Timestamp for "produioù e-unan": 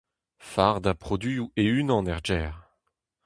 1.03-2.09